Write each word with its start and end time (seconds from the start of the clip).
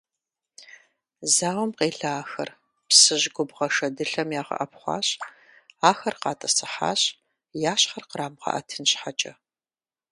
Зауэм 1.35 1.71
къелахэр 1.77 2.49
Псыжь 2.87 3.27
губгъуэ 3.35 3.67
шэдылъэм 3.75 4.29
ягъэӏэпхъуащ, 4.39 5.07
ахэр 5.89 6.15
къатӏысыхьащ, 6.21 7.01
я 7.71 7.73
щхьэр 7.81 8.03
кърамыгъэӏэтын 8.09 8.83
щхьэкӏэ. 8.89 9.33